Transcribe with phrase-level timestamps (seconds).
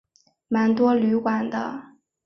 [0.47, 1.93] 蛮多旅馆的